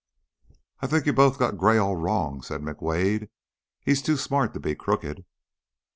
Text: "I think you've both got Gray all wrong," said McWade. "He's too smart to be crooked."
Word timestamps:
"I 0.79 0.87
think 0.87 1.05
you've 1.05 1.13
both 1.13 1.37
got 1.37 1.59
Gray 1.59 1.77
all 1.77 1.95
wrong," 1.95 2.41
said 2.41 2.61
McWade. 2.61 3.29
"He's 3.81 4.01
too 4.01 4.17
smart 4.17 4.51
to 4.55 4.59
be 4.59 4.73
crooked." 4.73 5.25